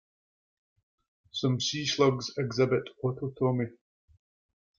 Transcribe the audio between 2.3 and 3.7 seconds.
exhibit autotomy.